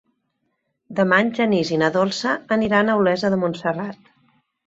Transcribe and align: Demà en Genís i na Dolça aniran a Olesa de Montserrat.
Demà 0.99 1.19
en 1.25 1.29
Genís 1.39 1.73
i 1.75 1.77
na 1.81 1.91
Dolça 1.97 2.33
aniran 2.57 2.89
a 2.89 2.97
Olesa 3.03 3.33
de 3.35 3.41
Montserrat. 3.45 4.13